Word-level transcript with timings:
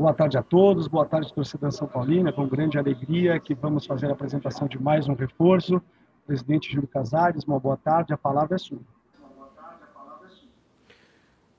Boa 0.00 0.14
tarde 0.14 0.38
a 0.38 0.42
todos, 0.42 0.88
boa 0.88 1.04
tarde, 1.04 1.30
torcida 1.30 1.70
São 1.70 1.86
Paulina, 1.86 2.32
com 2.32 2.48
grande 2.48 2.78
alegria 2.78 3.38
que 3.38 3.54
vamos 3.54 3.84
fazer 3.84 4.06
a 4.06 4.12
apresentação 4.12 4.66
de 4.66 4.82
mais 4.82 5.06
um 5.06 5.12
reforço. 5.12 5.78
Presidente 6.26 6.72
Júlio 6.72 6.88
Casares, 6.88 7.44
uma 7.44 7.60
boa 7.60 7.76
tarde, 7.76 8.10
a 8.10 8.16
palavra 8.16 8.54
é 8.54 8.58
sua. 8.58 8.78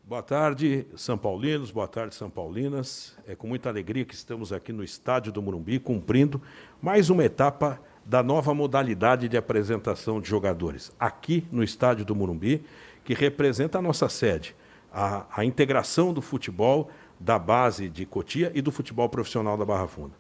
Boa 0.03 0.23
tarde, 0.23 0.87
São 0.95 1.19
Paulinos, 1.19 1.69
boa 1.69 1.87
tarde, 1.87 2.15
São 2.15 2.31
Paulinas. 2.31 3.15
É 3.27 3.35
com 3.35 3.45
muita 3.45 3.69
alegria 3.69 4.03
que 4.03 4.15
estamos 4.15 4.51
aqui 4.51 4.73
no 4.73 4.83
estádio 4.83 5.31
do 5.31 5.39
Morumbi, 5.39 5.77
cumprindo 5.77 6.41
mais 6.81 7.11
uma 7.11 7.23
etapa 7.23 7.79
da 8.03 8.23
nova 8.23 8.55
modalidade 8.55 9.29
de 9.29 9.37
apresentação 9.37 10.19
de 10.19 10.27
jogadores, 10.27 10.91
aqui 10.99 11.47
no 11.51 11.63
estádio 11.63 12.03
do 12.03 12.15
Morumbi, 12.15 12.65
que 13.03 13.13
representa 13.13 13.77
a 13.77 13.83
nossa 13.83 14.09
sede, 14.09 14.55
a, 14.91 15.27
a 15.31 15.45
integração 15.45 16.11
do 16.11 16.23
futebol 16.23 16.89
da 17.23 17.37
base 17.37 17.87
de 17.87 18.05
Cotia 18.05 18.51
e 18.55 18.61
do 18.61 18.71
futebol 18.71 19.07
profissional 19.07 19.55
da 19.55 19.63
Barra 19.63 19.87
Funda. 19.87 20.13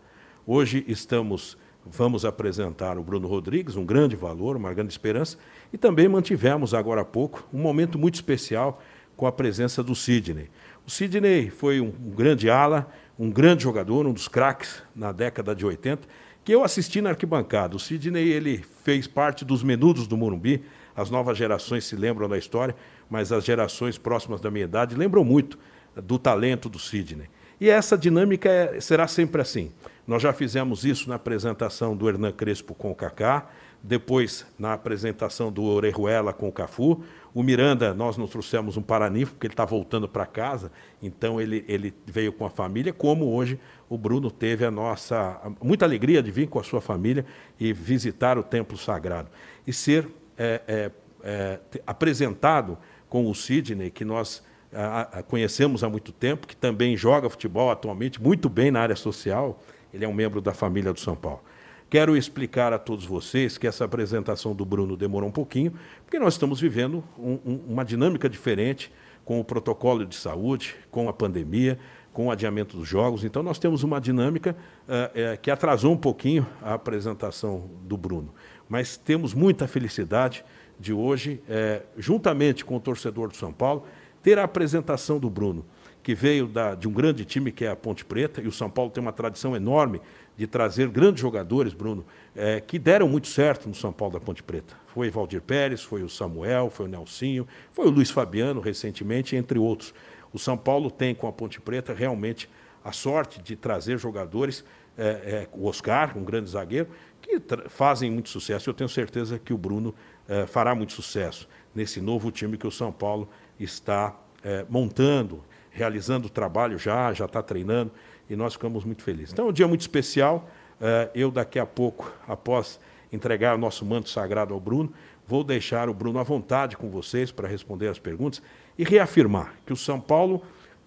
Hoje 0.45 0.85
estamos, 0.87 1.57
vamos 1.83 2.23
apresentar 2.23 2.97
o 2.97 3.03
Bruno 3.03 3.27
Rodrigues, 3.27 3.75
um 3.75 3.83
grande 3.83 4.15
valor, 4.15 4.55
uma 4.55 4.71
grande 4.71 4.93
esperança, 4.93 5.37
e 5.73 5.77
também 5.77 6.07
mantivemos 6.07 6.73
agora 6.75 7.01
há 7.01 7.05
pouco 7.05 7.47
um 7.51 7.59
momento 7.59 7.97
muito 7.97 8.15
especial 8.15 8.81
com 9.17 9.25
a 9.25 9.31
presença 9.31 9.83
do 9.83 9.95
Sidney. 9.95 10.49
O 10.85 10.91
Sidney 10.91 11.49
foi 11.49 11.81
um, 11.81 11.87
um 11.87 12.11
grande 12.11 12.49
ala, 12.49 12.91
um 13.17 13.31
grande 13.31 13.63
jogador, 13.63 14.05
um 14.05 14.13
dos 14.13 14.27
craques 14.27 14.83
na 14.95 15.11
década 15.11 15.55
de 15.55 15.65
80, 15.65 16.07
que 16.43 16.53
eu 16.53 16.63
assisti 16.63 17.01
na 17.01 17.09
arquibancada. 17.09 17.75
O 17.75 17.79
Sidney 17.79 18.29
ele 18.29 18.63
fez 18.83 19.07
parte 19.07 19.43
dos 19.43 19.63
menudos 19.63 20.07
do 20.07 20.17
Morumbi. 20.17 20.63
As 20.95 21.09
novas 21.09 21.37
gerações 21.37 21.85
se 21.85 21.95
lembram 21.95 22.27
da 22.29 22.37
história, 22.37 22.75
mas 23.09 23.31
as 23.31 23.43
gerações 23.43 23.97
próximas 23.97 24.41
da 24.41 24.51
minha 24.51 24.65
idade 24.65 24.95
lembram 24.95 25.23
muito 25.23 25.57
do 25.95 26.17
talento 26.19 26.69
do 26.69 26.79
Sidney. 26.79 27.27
E 27.59 27.69
essa 27.69 27.97
dinâmica 27.97 28.49
é, 28.49 28.79
será 28.81 29.07
sempre 29.07 29.41
assim. 29.41 29.71
Nós 30.07 30.21
já 30.21 30.33
fizemos 30.33 30.83
isso 30.83 31.07
na 31.07 31.15
apresentação 31.15 31.95
do 31.95 32.09
Hernan 32.09 32.31
Crespo 32.31 32.73
com 32.73 32.91
o 32.91 32.95
Kaká, 32.95 33.49
depois 33.83 34.45
na 34.57 34.73
apresentação 34.73 35.51
do 35.51 35.63
Orejuela 35.63 36.33
com 36.33 36.47
o 36.47 36.51
Cafu. 36.51 37.03
O 37.33 37.43
Miranda, 37.43 37.93
nós 37.93 38.17
nos 38.17 38.29
trouxemos 38.29 38.77
um 38.77 38.81
Paraninfo, 38.81 39.33
porque 39.33 39.47
ele 39.47 39.53
está 39.53 39.63
voltando 39.63 40.07
para 40.07 40.25
casa, 40.25 40.71
então 41.01 41.39
ele, 41.39 41.63
ele 41.67 41.93
veio 42.05 42.33
com 42.33 42.45
a 42.45 42.49
família, 42.49 42.91
como 42.91 43.31
hoje 43.33 43.59
o 43.87 43.97
Bruno 43.97 44.29
teve 44.29 44.65
a 44.65 44.71
nossa 44.71 45.39
muita 45.61 45.85
alegria 45.85 46.21
de 46.21 46.31
vir 46.31 46.47
com 46.47 46.59
a 46.59 46.63
sua 46.63 46.81
família 46.81 47.25
e 47.59 47.71
visitar 47.71 48.37
o 48.37 48.43
templo 48.43 48.77
sagrado 48.77 49.29
e 49.65 49.71
ser 49.71 50.07
é, 50.37 50.61
é, 50.67 50.91
é, 51.23 51.59
apresentado 51.85 52.77
com 53.07 53.29
o 53.29 53.35
Sidney, 53.35 53.91
que 53.91 54.03
nós 54.03 54.43
a, 54.73 55.19
a, 55.19 55.23
conhecemos 55.23 55.83
há 55.83 55.89
muito 55.89 56.11
tempo, 56.11 56.47
que 56.47 56.55
também 56.55 56.95
joga 56.95 57.29
futebol 57.29 57.69
atualmente 57.69 58.21
muito 58.21 58.49
bem 58.49 58.71
na 58.71 58.81
área 58.81 58.95
social. 58.95 59.61
Ele 59.93 60.05
é 60.05 60.07
um 60.07 60.13
membro 60.13 60.41
da 60.41 60.53
família 60.53 60.93
do 60.93 60.99
São 60.99 61.15
Paulo. 61.15 61.41
Quero 61.89 62.15
explicar 62.15 62.71
a 62.71 62.79
todos 62.79 63.05
vocês 63.05 63.57
que 63.57 63.67
essa 63.67 63.83
apresentação 63.83 64.55
do 64.55 64.63
Bruno 64.63 64.95
demorou 64.95 65.27
um 65.27 65.31
pouquinho, 65.31 65.73
porque 66.05 66.17
nós 66.17 66.35
estamos 66.35 66.61
vivendo 66.61 67.03
um, 67.19 67.37
um, 67.45 67.59
uma 67.67 67.83
dinâmica 67.83 68.29
diferente 68.29 68.89
com 69.25 69.39
o 69.39 69.43
protocolo 69.43 70.05
de 70.05 70.15
saúde, 70.15 70.75
com 70.89 71.09
a 71.09 71.13
pandemia, 71.13 71.77
com 72.13 72.27
o 72.27 72.31
adiamento 72.31 72.77
dos 72.77 72.87
jogos. 72.87 73.23
Então, 73.23 73.43
nós 73.43 73.59
temos 73.59 73.83
uma 73.83 73.99
dinâmica 73.99 74.55
uh, 74.87 75.33
uh, 75.33 75.41
que 75.41 75.51
atrasou 75.51 75.91
um 75.91 75.97
pouquinho 75.97 76.47
a 76.61 76.73
apresentação 76.73 77.69
do 77.83 77.97
Bruno. 77.97 78.33
Mas 78.69 78.97
temos 78.97 79.33
muita 79.33 79.67
felicidade 79.67 80.45
de 80.79 80.93
hoje, 80.93 81.41
uh, 81.47 81.85
juntamente 81.97 82.63
com 82.65 82.77
o 82.77 82.79
torcedor 82.79 83.27
do 83.27 83.35
São 83.35 83.51
Paulo, 83.51 83.85
ter 84.21 84.39
a 84.39 84.43
apresentação 84.43 85.19
do 85.19 85.29
Bruno, 85.29 85.65
que 86.03 86.15
veio 86.15 86.47
da, 86.47 86.73
de 86.73 86.87
um 86.87 86.91
grande 86.91 87.25
time 87.25 87.51
que 87.51 87.65
é 87.65 87.69
a 87.69 87.75
Ponte 87.75 88.03
Preta, 88.03 88.41
e 88.41 88.47
o 88.47 88.51
São 88.51 88.69
Paulo 88.69 88.91
tem 88.91 89.01
uma 89.01 89.11
tradição 89.11 89.55
enorme 89.55 90.01
de 90.35 90.47
trazer 90.47 90.87
grandes 90.89 91.21
jogadores, 91.21 91.73
Bruno, 91.73 92.05
é, 92.35 92.59
que 92.59 92.79
deram 92.79 93.07
muito 93.07 93.27
certo 93.27 93.67
no 93.69 93.75
São 93.75 93.93
Paulo 93.93 94.13
da 94.13 94.19
Ponte 94.19 94.41
Preta. 94.41 94.75
Foi 94.87 95.09
Valdir 95.09 95.41
Pérez, 95.41 95.83
foi 95.83 96.01
o 96.03 96.09
Samuel, 96.09 96.69
foi 96.69 96.87
o 96.87 96.89
Nelsinho, 96.89 97.47
foi 97.71 97.85
o 97.85 97.89
Luiz 97.89 98.09
Fabiano 98.09 98.59
recentemente, 98.59 99.35
entre 99.35 99.59
outros. 99.59 99.93
O 100.33 100.39
São 100.39 100.57
Paulo 100.57 100.89
tem 100.89 101.13
com 101.13 101.27
a 101.27 101.31
Ponte 101.31 101.61
Preta 101.61 101.93
realmente 101.93 102.49
a 102.83 102.91
sorte 102.91 103.41
de 103.41 103.55
trazer 103.55 103.99
jogadores, 103.99 104.65
é, 104.97 105.05
é, 105.05 105.47
o 105.53 105.67
Oscar, 105.67 106.17
um 106.17 106.23
grande 106.23 106.49
zagueiro, 106.49 106.87
que 107.21 107.39
fazem 107.69 108.09
muito 108.09 108.29
sucesso. 108.29 108.69
Eu 108.69 108.73
tenho 108.73 108.89
certeza 108.89 109.37
que 109.37 109.53
o 109.53 109.57
Bruno 109.57 109.93
é, 110.27 110.47
fará 110.47 110.73
muito 110.73 110.93
sucesso 110.93 111.47
nesse 111.73 112.01
novo 112.01 112.31
time 112.31 112.57
que 112.57 112.67
o 112.67 112.71
São 112.71 112.91
Paulo 112.91 113.29
está 113.63 114.15
é, 114.43 114.65
montando, 114.69 115.43
realizando 115.71 116.27
o 116.27 116.29
trabalho 116.29 116.77
já, 116.77 117.13
já 117.13 117.25
está 117.25 117.41
treinando 117.41 117.91
e 118.29 118.35
nós 118.35 118.53
ficamos 118.53 118.83
muito 118.83 119.03
felizes. 119.03 119.33
Então 119.33 119.47
é 119.47 119.49
um 119.49 119.53
dia 119.53 119.67
muito 119.67 119.81
especial. 119.81 120.49
Eh, 120.79 121.09
eu, 121.13 121.29
daqui 121.29 121.59
a 121.59 121.65
pouco, 121.65 122.11
após 122.27 122.79
entregar 123.11 123.55
o 123.55 123.57
nosso 123.57 123.85
manto 123.85 124.09
sagrado 124.09 124.53
ao 124.53 124.59
Bruno, 124.59 124.91
vou 125.27 125.43
deixar 125.43 125.89
o 125.89 125.93
Bruno 125.93 126.17
à 126.17 126.23
vontade 126.23 126.77
com 126.77 126.89
vocês 126.89 127.31
para 127.31 127.47
responder 127.47 127.87
as 127.87 127.99
perguntas 127.99 128.41
e 128.77 128.83
reafirmar 128.83 129.53
que 129.65 129.73
o 129.73 129.77
São 129.77 129.99
Paulo 129.99 130.41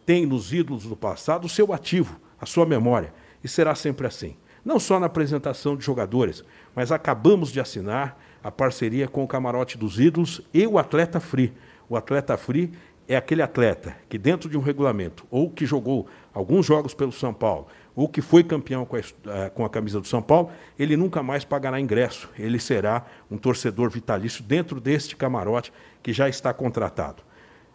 tem 0.07 0.27
nos 0.27 0.53
ídolos 0.53 0.85
do 0.85 0.97
passado 0.97 1.45
o 1.45 1.49
seu 1.49 1.73
ativo, 1.73 2.19
a 2.41 2.47
sua 2.47 2.67
memória, 2.67 3.13
e 3.43 3.49
será 3.49 3.75
sempre 3.75 4.07
assim. 4.07 4.37
Não 4.65 4.81
só 4.81 4.99
na 4.99 5.07
apresentação 5.07 5.77
de 5.77 5.85
jogadores, 5.85 6.43
mas 6.75 6.91
acabamos 6.91 7.53
de 7.53 7.61
assinar 7.61 8.19
a 8.43 8.51
parceria 8.51 9.07
com 9.07 9.23
o 9.23 9.29
Camarote 9.29 9.77
dos 9.77 10.01
Ídolos 10.01 10.41
e 10.53 10.67
o 10.67 10.79
Atleta 10.79 11.21
Free. 11.21 11.53
O 11.95 11.97
Atleta 11.97 12.37
Free 12.37 12.73
é 13.07 13.15
aquele 13.15 13.41
atleta 13.41 13.95
que, 14.09 14.19
dentro 14.19 14.51
de 14.51 14.59
um 14.59 14.61
regulamento, 14.61 15.25
ou 15.31 15.49
que 15.49 15.65
jogou 15.65 16.09
alguns 16.33 16.67
jogos 16.67 16.93
pelo 16.93 17.13
São 17.13 17.33
Paulo, 17.33 17.69
ou 17.95 18.09
que 18.09 18.21
foi 18.21 18.43
campeão 18.43 18.85
com 18.85 18.97
a, 18.97 18.99
eh, 18.99 19.51
com 19.51 19.65
a, 19.65 19.71
camisa 19.71 20.01
do 20.01 20.09
São 20.09 20.21
Paulo, 20.21 20.51
ele 20.77 20.97
nunca 20.97 21.23
mais 21.23 21.45
pagará 21.45 21.79
ingresso. 21.79 22.29
Ele 22.37 22.59
será 22.59 23.07
um 23.31 23.39
torcedor 23.39 23.91
vitalício 23.91 24.43
dentro 24.43 24.81
deste 24.81 25.15
camarote 25.15 25.73
que 26.03 26.13
já 26.13 26.29
está 26.29 26.53
contratado. 26.53 27.23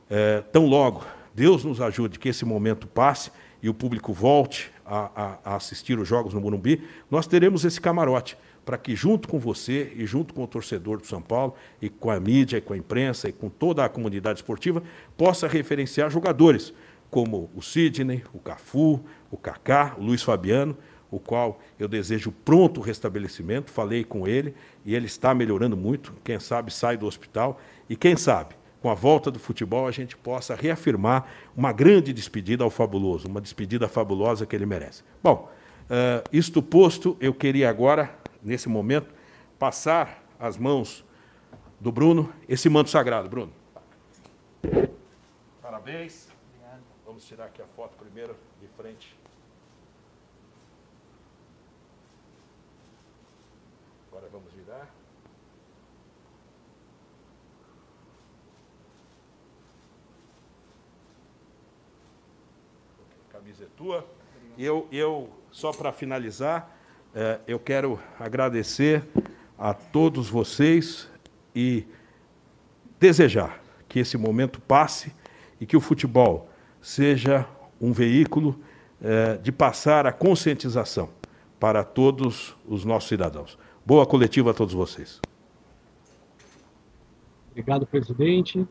É, 0.09 0.41
tão 0.51 0.66
logo 0.66 1.06
Deus 1.34 1.63
nos 1.63 1.80
ajude 1.80 2.19
que 2.19 2.28
esse 2.28 2.44
momento 2.44 2.88
passe 2.88 3.31
e 3.63 3.69
o 3.69 3.74
público 3.74 4.12
volte 4.12 4.69
a, 4.89 5.38
a, 5.45 5.55
assistir 5.55 6.00
os 6.00 6.07
jogos 6.07 6.33
no 6.33 6.41
Morumbi, 6.41 6.81
nós 7.11 7.27
teremos 7.27 7.63
esse 7.63 7.79
camarote 7.79 8.35
para 8.66 8.77
que, 8.77 8.95
junto 8.95 9.27
com 9.27 9.39
você 9.39 9.94
e 9.95 10.05
junto 10.05 10.33
com 10.33 10.44
o 10.44 10.47
torcedor 10.47 10.97
do 10.97 11.07
São 11.07 11.22
Paulo, 11.22 11.55
e 11.81 11.89
com 11.89 12.09
a 12.09 12.19
mídia, 12.19 12.57
e 12.57 12.61
com 12.61 12.73
a 12.73 12.77
imprensa, 12.77 13.29
e 13.29 13.31
com 13.31 13.50
toda 13.50 13.85
a 13.85 13.89
comunidade 13.89 14.39
esportiva, 14.39 14.83
possa 15.17 15.47
referenciar 15.47 16.09
jogadores 16.09 16.73
como 17.09 17.50
o 17.55 17.61
Sidney, 17.61 18.23
o 18.33 18.39
Cafu, 18.39 19.03
o 19.31 19.38
Kaká, 19.38 19.95
o 19.97 20.03
Luiz 20.03 20.22
Fabiano, 20.22 20.77
o 21.09 21.19
qual 21.19 21.59
eu 21.79 21.88
desejo 21.88 22.31
pronto 22.45 22.81
restabelecimento. 22.81 23.71
Falei 23.71 24.03
com 24.03 24.27
ele 24.27 24.53
e 24.85 24.94
ele 24.94 25.07
está 25.07 25.33
melhorando 25.33 25.75
muito. 25.75 26.13
Quem 26.23 26.39
sabe 26.39 26.71
sai 26.71 26.97
do 26.97 27.07
hospital 27.07 27.59
e 27.89 27.95
quem 27.95 28.16
sabe 28.16 28.59
com 28.81 28.90
a 28.90 28.94
volta 28.94 29.29
do 29.29 29.40
futebol 29.40 29.88
a 29.88 29.91
gente 29.91 30.16
possa 30.16 30.56
reafirmar 30.56 31.28
uma 31.56 31.72
grande 31.72 32.13
despedida 32.13 32.63
ao 32.63 32.69
fabuloso, 32.69 33.28
uma 33.28 33.41
despedida 33.41 33.88
fabulosa 33.88 34.45
que 34.45 34.56
ele 34.56 34.66
merece. 34.66 35.03
Bom, 35.22 35.51
uh, 35.85 36.28
isto 36.31 36.62
posto, 36.62 37.18
eu 37.19 37.34
queria 37.34 37.69
agora 37.69 38.18
nesse 38.41 38.69
momento, 38.69 39.13
passar 39.57 40.23
as 40.39 40.57
mãos 40.57 41.03
do 41.79 41.91
Bruno 41.91 42.34
esse 42.47 42.69
manto 42.69 42.89
sagrado. 42.89 43.29
Bruno. 43.29 43.51
Parabéns. 45.62 46.28
Vamos 47.06 47.25
tirar 47.25 47.45
aqui 47.45 47.62
a 47.62 47.68
foto 47.75 47.97
primeiro, 47.97 48.35
de 48.62 48.68
frente. 48.78 49.18
Agora 54.09 54.28
vamos 54.31 54.51
virar. 54.53 54.89
Camisa 63.50 63.63
é 63.63 63.68
tua. 63.75 64.06
Eu, 64.57 64.88
eu 64.92 65.30
só 65.51 65.72
para 65.72 65.92
finalizar, 65.92 66.78
é, 67.16 67.40
eu 67.48 67.60
quero 67.60 68.00
agradecer 68.19 69.04
a 69.57 69.74
todos 69.74 70.30
vocês 70.30 71.10
e 71.56 71.86
desejar 73.00 73.60
que 73.88 74.00
esse 74.00 74.18
momento 74.18 74.62
passe 74.62 75.12
e 75.60 75.66
que 75.66 75.75
o 75.75 75.81
futebol 75.81 76.48
seja 76.80 77.48
um 77.81 77.92
veículo 77.92 78.60
é, 79.01 79.38
de 79.38 79.52
passar 79.52 80.06
a 80.06 80.12
conscientização 80.12 81.10
para 81.60 81.84
todos 81.84 82.56
os 82.68 82.86
nossos 82.86 83.10
cidadãos. 83.10 83.57
Boa 83.84 84.06
coletiva 84.06 84.52
a 84.52 84.54
todos 84.54 84.75
vocês. 84.75 85.19
Obrigado, 87.50 87.88
presidente. 87.88 88.68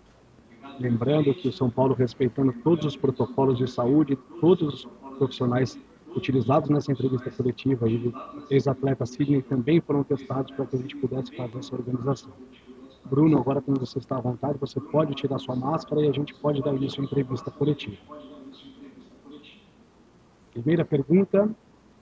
Lembrando 0.78 1.34
que 1.34 1.48
o 1.48 1.52
São 1.52 1.68
Paulo, 1.68 1.94
respeitando 1.94 2.52
todos 2.62 2.84
os 2.84 2.96
protocolos 2.96 3.58
de 3.58 3.68
saúde, 3.68 4.16
todos 4.40 4.74
os 4.74 4.88
profissionais 5.18 5.78
utilizados 6.14 6.70
nessa 6.70 6.92
entrevista 6.92 7.30
coletiva 7.30 7.88
e 7.88 8.08
o 8.08 8.14
ex-atleta 8.50 9.04
Sidney 9.04 9.42
também 9.42 9.80
foram 9.80 10.02
testados 10.04 10.50
para 10.52 10.66
que 10.66 10.76
a 10.76 10.78
gente 10.78 10.96
pudesse 10.96 11.34
fazer 11.36 11.58
essa 11.58 11.74
organização. 11.74 12.32
Bruno, 13.04 13.38
agora 13.38 13.60
quando 13.60 13.80
você 13.80 13.98
está 13.98 14.16
à 14.16 14.20
vontade, 14.20 14.58
você 14.58 14.80
pode 14.80 15.14
tirar 15.14 15.38
sua 15.38 15.56
máscara 15.56 16.02
e 16.02 16.08
a 16.08 16.12
gente 16.12 16.34
pode 16.34 16.62
dar 16.62 16.74
início 16.74 17.00
à 17.00 17.04
entrevista 17.04 17.50
coletiva. 17.50 17.96
Primeira 20.52 20.84
pergunta, 20.84 21.50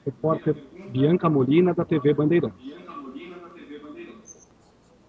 repórter 0.04 0.56
Bianca 0.90 1.28
Molina, 1.28 1.74
da 1.74 1.84
TV 1.84 2.12
Bandeirantes. 2.14 2.85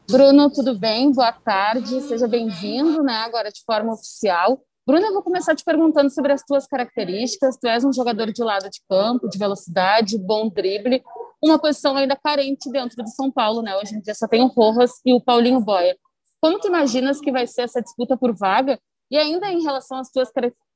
Bruno, 0.10 0.50
tudo 0.50 0.74
bem? 0.74 1.12
Boa 1.12 1.34
tarde, 1.34 2.00
seja 2.04 2.30
bem-vindo, 2.30 3.04
né? 3.04 3.16
Agora 3.16 3.52
de 3.52 3.62
forma 3.66 3.94
oficial. 3.94 4.58
Bruno, 4.88 5.06
eu 5.06 5.12
vou 5.12 5.22
começar 5.22 5.54
te 5.54 5.66
perguntando 5.66 6.10
sobre 6.10 6.32
as 6.32 6.42
tuas 6.44 6.66
características. 6.66 7.58
Tu 7.58 7.68
és 7.68 7.84
um 7.84 7.92
jogador 7.92 8.32
de 8.32 8.42
lado 8.42 8.70
de 8.70 8.80
campo, 8.90 9.28
de 9.28 9.38
velocidade, 9.38 10.18
bom 10.18 10.48
drible, 10.48 11.04
uma 11.44 11.60
posição 11.60 11.98
ainda 11.98 12.16
carente 12.16 12.72
dentro 12.72 13.04
de 13.04 13.14
São 13.14 13.30
Paulo, 13.30 13.62
né? 13.62 13.76
Hoje 13.76 13.96
em 13.96 14.00
dia 14.00 14.16
só 14.16 14.30
tem 14.30 14.42
o 14.42 14.48
Rojas 14.48 14.94
e 15.06 15.14
o 15.14 15.20
Paulinho 15.20 15.60
Boia. 15.60 15.98
Como 16.40 16.58
tu 16.58 16.70
imaginas 16.70 17.20
que 17.20 17.30
vai 17.30 17.46
ser 17.46 17.64
essa 17.64 17.82
disputa 17.82 18.16
por 18.16 18.34
vaga? 18.34 18.80
E 19.12 19.18
ainda 19.18 19.52
em 19.52 19.62
relação 19.62 19.98
às 19.98 20.10
tuas 20.10 20.32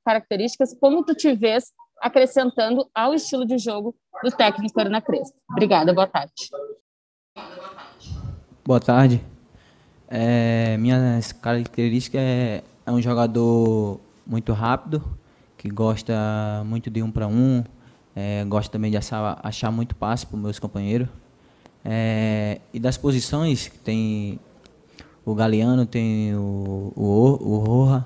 características, 0.06 0.78
como 0.78 1.06
tu 1.06 1.16
te 1.16 1.34
vês 1.34 1.72
acrescentando 2.02 2.86
ao 2.94 3.14
estilo 3.14 3.46
de 3.46 3.58
jogo 3.58 3.96
do 4.22 4.30
técnico 4.30 4.78
Ana 4.82 5.02
Crespo? 5.02 5.38
Obrigada, 5.50 5.94
boa 5.94 6.08
tarde. 6.08 6.34
Boa 8.64 8.80
tarde. 8.80 9.20
É, 10.08 10.78
minhas 10.78 11.32
características 11.32 12.22
é 12.22 12.64
é 12.86 12.92
um 12.92 13.02
jogador 13.02 14.00
muito 14.26 14.54
rápido, 14.54 15.04
que 15.58 15.68
gosta 15.68 16.14
muito 16.66 16.90
de 16.90 17.02
um 17.02 17.10
para 17.10 17.28
um, 17.28 17.64
é, 18.16 18.46
gosta 18.46 18.72
também 18.72 18.92
de 18.92 18.98
achar, 18.98 19.40
achar 19.42 19.72
muito 19.72 19.96
passe 19.96 20.28
para 20.28 20.36
os 20.36 20.42
meus 20.44 20.60
companheiros. 20.60 21.08
É, 21.84 22.62
e 22.72 22.80
das 22.80 22.98
posições, 22.98 23.72
tem 23.84 24.40
o 25.26 25.34
Galeano, 25.34 25.86
tem 25.86 26.36
o, 26.36 26.94
o, 26.96 27.54
o 27.54 27.58
Roja, 27.58 28.06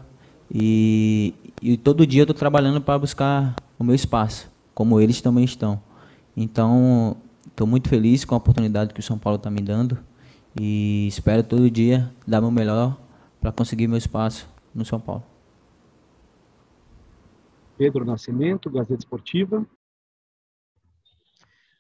e, 0.50 1.34
e 1.62 1.76
todo 1.76 2.08
dia 2.08 2.22
eu 2.22 2.24
estou 2.24 2.36
trabalhando 2.36 2.80
para 2.80 2.98
buscar 2.98 3.56
o 3.78 3.84
meu 3.84 3.96
espaço, 3.96 4.50
como 4.74 5.02
eles 5.02 5.20
também 5.20 5.44
estão. 5.44 5.82
Então, 6.36 7.18
estou 7.46 7.68
muito 7.68 7.90
feliz 7.90 8.24
com 8.24 8.36
a 8.36 8.38
oportunidade 8.38 8.94
que 8.94 9.02
o 9.02 9.04
São 9.04 9.18
Paulo 9.18 9.36
está 9.36 9.50
me 9.50 9.62
dando 9.62 9.98
e 10.60 11.08
espero 11.08 11.44
todo 11.44 11.70
dia 11.70 12.12
dar 12.26 12.42
meu 12.42 12.52
melhor 12.52 12.98
para 13.42 13.52
conseguir 13.52 13.88
meu 13.88 13.98
espaço 13.98 14.48
no 14.74 14.86
São 14.86 15.00
Paulo. 15.00 15.24
Pedro 17.78 18.06
Nascimento, 18.06 18.70
Gazeta 18.70 19.00
Esportiva. 19.00 19.66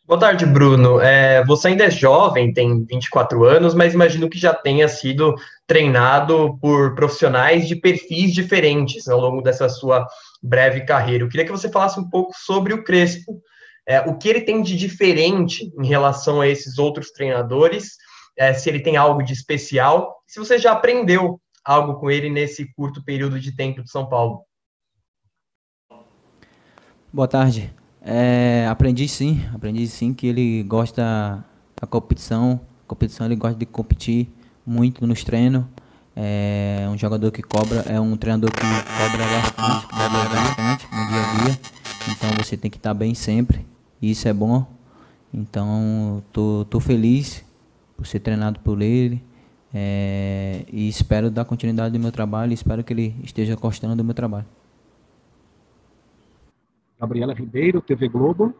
Boa 0.06 0.20
tarde, 0.20 0.46
Bruno. 0.46 1.00
É, 1.00 1.44
você 1.46 1.70
ainda 1.70 1.86
é 1.86 1.90
jovem, 1.90 2.54
tem 2.54 2.86
24 2.86 3.44
anos, 3.44 3.74
mas 3.74 3.94
imagino 3.94 4.30
que 4.30 4.38
já 4.38 4.54
tenha 4.54 4.88
sido 4.88 5.34
treinado 5.66 6.60
por 6.62 6.94
profissionais 6.94 7.68
de 7.68 7.76
perfis 7.76 8.32
diferentes 8.32 9.08
ao 9.08 9.20
longo 9.20 9.42
dessa 9.42 9.68
sua 9.68 10.08
breve 10.44 10.82
carreira. 10.82 11.24
Eu 11.24 11.30
queria 11.30 11.46
que 11.46 11.52
você 11.52 11.72
falasse 11.72 12.00
um 12.00 12.08
pouco 12.08 12.34
sobre 12.36 12.72
o 12.72 12.84
Crespo, 12.84 13.42
é, 13.88 14.02
o 14.02 14.16
que 14.16 14.30
ele 14.30 14.42
tem 14.42 14.62
de 14.62 14.76
diferente 14.76 15.74
em 15.80 15.88
relação 15.88 16.40
a 16.40 16.48
esses 16.48 16.78
outros 16.78 17.10
treinadores, 17.10 17.98
é, 18.38 18.54
se 18.54 18.70
ele 18.70 18.80
tem 18.80 18.98
algo 18.98 19.24
de 19.24 19.34
especial, 19.34 20.22
se 20.28 20.40
você 20.40 20.58
já 20.58 20.72
aprendeu 20.72 21.40
algo 21.64 21.96
com 21.96 22.12
ele 22.12 22.30
nesse 22.30 22.72
curto 22.74 23.04
período 23.04 23.40
de 23.40 23.56
tempo 23.56 23.82
de 23.82 23.90
São 23.90 24.08
Paulo? 24.08 24.44
Boa 27.12 27.28
tarde. 27.28 27.74
É, 28.02 28.68
aprendi 28.70 29.08
sim, 29.08 29.44
aprendi 29.54 29.88
sim 29.88 30.14
que 30.14 30.28
ele 30.28 30.64
gosta 30.64 31.44
da 31.80 31.88
competição. 31.88 32.60
Competição 32.86 33.26
ele 33.26 33.36
gosta 33.36 33.58
de 33.58 33.66
competir 33.66 34.30
muito 34.66 35.08
nos 35.08 35.24
treinos. 35.24 35.64
É 36.14 36.88
um 36.90 36.98
jogador 36.98 37.32
que 37.32 37.42
cobra, 37.42 37.82
é 37.88 38.00
um 38.00 38.16
treinador 38.18 38.52
que 38.52 38.60
cobra 38.60 39.26
bastante, 39.26 39.88
cobra 39.88 40.30
bastante 40.30 40.88
no 40.92 41.08
dia 41.08 41.22
a 41.22 41.46
dia. 41.46 41.60
Então 42.12 42.30
você 42.38 42.56
tem 42.58 42.70
que 42.70 42.78
estar 42.78 42.94
bem 42.94 43.14
sempre. 43.14 43.66
E 44.02 44.12
isso 44.12 44.28
é 44.28 44.34
bom. 44.34 44.66
Então 45.34 46.22
tô, 46.32 46.66
tô 46.70 46.80
feliz 46.80 47.45
por 47.96 48.06
ser 48.06 48.20
treinado 48.20 48.60
por 48.60 48.82
ele. 48.82 49.24
É, 49.74 50.64
e 50.72 50.88
espero 50.88 51.30
dar 51.30 51.44
continuidade 51.44 51.98
do 51.98 52.00
meu 52.00 52.12
trabalho 52.12 52.52
e 52.52 52.54
espero 52.54 52.84
que 52.84 52.94
ele 52.94 53.16
esteja 53.24 53.56
gostando 53.56 53.96
do 53.96 54.04
meu 54.04 54.14
trabalho. 54.14 54.46
Gabriela 57.00 57.34
Ribeiro, 57.34 57.82
TV 57.82 58.08
Globo. 58.08 58.56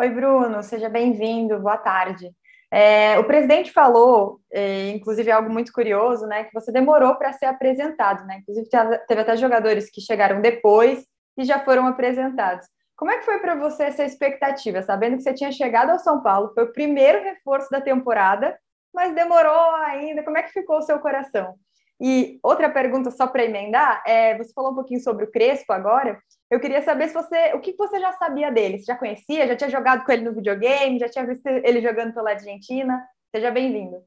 Oi, 0.00 0.08
Bruno, 0.08 0.62
seja 0.62 0.88
bem-vindo, 0.88 1.60
boa 1.60 1.76
tarde. 1.76 2.34
É, 2.70 3.18
o 3.18 3.24
presidente 3.24 3.70
falou, 3.70 4.40
é, 4.50 4.88
inclusive 4.88 5.30
algo 5.30 5.50
muito 5.50 5.70
curioso, 5.70 6.26
né, 6.26 6.44
que 6.44 6.54
você 6.54 6.72
demorou 6.72 7.14
para 7.16 7.34
ser 7.34 7.44
apresentado, 7.44 8.24
né? 8.24 8.38
Inclusive 8.38 8.66
teve 9.06 9.20
até 9.20 9.36
jogadores 9.36 9.90
que 9.90 10.00
chegaram 10.00 10.40
depois 10.40 11.06
e 11.36 11.44
já 11.44 11.62
foram 11.62 11.86
apresentados. 11.86 12.66
Como 12.96 13.10
é 13.10 13.18
que 13.18 13.24
foi 13.24 13.38
para 13.38 13.54
você 13.54 13.84
essa 13.84 14.04
expectativa, 14.04 14.82
sabendo 14.82 15.16
que 15.16 15.22
você 15.22 15.34
tinha 15.34 15.50
chegado 15.50 15.90
ao 15.90 15.98
São 15.98 16.22
Paulo, 16.22 16.52
foi 16.54 16.64
o 16.64 16.72
primeiro 16.72 17.22
reforço 17.22 17.70
da 17.70 17.80
temporada, 17.80 18.56
mas 18.94 19.14
demorou 19.14 19.74
ainda? 19.86 20.22
Como 20.22 20.38
é 20.38 20.42
que 20.42 20.52
ficou 20.52 20.78
o 20.78 20.82
seu 20.82 20.98
coração? 20.98 21.54
E 22.00 22.38
outra 22.42 22.68
pergunta 22.68 23.10
só 23.10 23.26
para 23.26 23.44
emendar, 23.44 24.02
é, 24.06 24.36
você 24.36 24.52
falou 24.52 24.72
um 24.72 24.74
pouquinho 24.74 25.00
sobre 25.00 25.24
o 25.24 25.30
Crespo 25.30 25.72
agora. 25.72 26.20
Eu 26.50 26.58
queria 26.58 26.82
saber 26.82 27.08
se 27.08 27.14
você, 27.14 27.54
o 27.54 27.60
que 27.60 27.74
você 27.76 28.00
já 28.00 28.12
sabia 28.14 28.50
dele? 28.50 28.78
Você 28.78 28.86
já 28.86 28.96
conhecia? 28.96 29.46
Já 29.46 29.56
tinha 29.56 29.70
jogado 29.70 30.04
com 30.04 30.12
ele 30.12 30.24
no 30.24 30.34
videogame? 30.34 30.98
Já 30.98 31.08
tinha 31.08 31.24
visto 31.24 31.46
ele 31.46 31.80
jogando 31.80 32.12
pela 32.12 32.30
Argentina? 32.30 33.06
Seja 33.34 33.50
bem-vindo. 33.50 34.02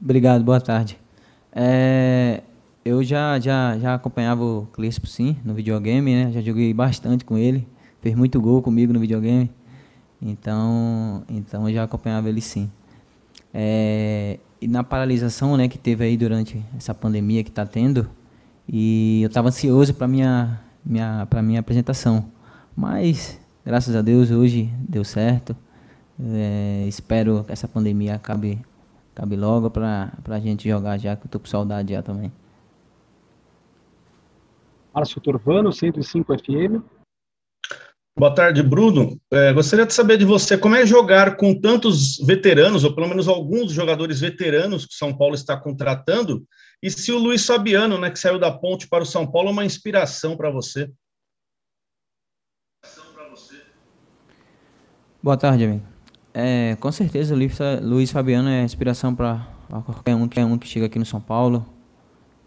Obrigado, 0.00 0.44
boa 0.44 0.60
tarde. 0.60 0.98
É, 1.52 2.40
eu 2.84 3.02
já, 3.02 3.38
já, 3.38 3.78
já 3.78 3.94
acompanhava 3.94 4.42
o 4.42 4.66
Crespo, 4.72 5.06
sim, 5.06 5.36
no 5.44 5.54
videogame, 5.54 6.14
né? 6.14 6.32
Já 6.32 6.40
joguei 6.40 6.72
bastante 6.72 7.24
com 7.24 7.36
ele. 7.36 7.66
Fez 8.00 8.14
muito 8.14 8.40
gol 8.40 8.62
comigo 8.62 8.92
no 8.92 9.00
videogame. 9.00 9.50
Então, 10.20 11.22
então 11.28 11.68
eu 11.68 11.74
já 11.74 11.84
acompanhava 11.84 12.28
ele 12.28 12.40
sim. 12.40 12.70
É, 13.52 14.38
e 14.60 14.68
na 14.68 14.82
paralisação 14.82 15.56
né, 15.56 15.68
que 15.68 15.78
teve 15.78 16.04
aí 16.04 16.16
durante 16.16 16.62
essa 16.76 16.94
pandemia 16.94 17.42
que 17.44 17.50
está 17.50 17.64
tendo, 17.64 18.08
e 18.68 19.22
eu 19.22 19.28
estava 19.28 19.48
ansioso 19.48 19.94
para 19.94 20.06
minha 20.06 20.60
minha 20.84 21.26
para 21.28 21.42
minha 21.42 21.60
apresentação, 21.60 22.30
mas 22.76 23.38
graças 23.64 23.94
a 23.94 24.02
Deus 24.02 24.30
hoje 24.30 24.72
deu 24.88 25.04
certo. 25.04 25.56
É, 26.20 26.84
espero 26.88 27.44
que 27.44 27.52
essa 27.52 27.68
pandemia 27.68 28.16
acabe 28.16 28.60
acabe 29.14 29.36
logo 29.36 29.70
para 29.70 30.12
a 30.28 30.40
gente 30.40 30.68
jogar 30.68 30.98
já, 30.98 31.16
que 31.16 31.26
eu 31.26 31.30
tô 31.30 31.40
com 31.40 31.46
saudade 31.46 31.92
já 31.92 32.02
também. 32.02 32.32
Márcio 34.94 35.20
Turvano, 35.20 35.72
105 35.72 36.38
FM. 36.38 36.82
Boa 38.18 38.34
tarde, 38.34 38.62
Bruno. 38.64 39.16
É, 39.32 39.52
gostaria 39.52 39.86
de 39.86 39.94
saber 39.94 40.18
de 40.18 40.24
você 40.24 40.58
como 40.58 40.74
é 40.74 40.84
jogar 40.84 41.36
com 41.36 41.54
tantos 41.54 42.18
veteranos, 42.18 42.82
ou 42.82 42.92
pelo 42.92 43.08
menos 43.08 43.28
alguns 43.28 43.70
jogadores 43.70 44.20
veteranos 44.20 44.84
que 44.84 44.92
o 44.92 44.96
São 44.96 45.16
Paulo 45.16 45.36
está 45.36 45.56
contratando, 45.56 46.44
e 46.82 46.90
se 46.90 47.12
o 47.12 47.18
Luiz 47.18 47.46
Fabiano, 47.46 47.96
né, 47.96 48.10
que 48.10 48.18
saiu 48.18 48.38
da 48.38 48.50
ponte 48.50 48.88
para 48.88 49.04
o 49.04 49.06
São 49.06 49.24
Paulo, 49.30 49.50
é 49.50 49.52
uma 49.52 49.64
inspiração 49.64 50.36
para 50.36 50.50
você. 50.50 50.90
Boa 55.22 55.36
tarde, 55.36 55.64
amigo. 55.64 55.86
É, 56.32 56.76
com 56.76 56.90
certeza 56.92 57.34
o 57.34 57.38
Luiz 57.82 58.10
Fabiano 58.10 58.48
é 58.48 58.62
inspiração 58.62 59.14
para 59.14 59.46
qualquer 59.84 60.14
um, 60.14 60.20
qualquer 60.20 60.44
um 60.44 60.58
que 60.58 60.66
chega 60.66 60.86
aqui 60.86 60.98
no 60.98 61.04
São 61.04 61.20
Paulo. 61.20 61.66